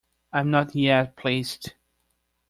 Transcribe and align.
I 0.33 0.39
am 0.39 0.49
not 0.49 0.73
yet 0.75 1.15
placed. 1.15 1.75